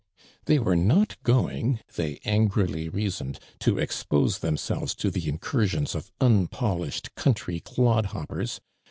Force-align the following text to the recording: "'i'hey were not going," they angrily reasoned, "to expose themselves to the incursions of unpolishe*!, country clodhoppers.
"'i'hey 0.49 0.57
were 0.57 0.75
not 0.75 1.15
going," 1.21 1.79
they 1.95 2.19
angrily 2.25 2.89
reasoned, 2.89 3.37
"to 3.59 3.77
expose 3.77 4.39
themselves 4.39 4.95
to 4.95 5.11
the 5.11 5.29
incursions 5.29 5.93
of 5.93 6.11
unpolishe*!, 6.19 7.03
country 7.15 7.59
clodhoppers. 7.59 8.59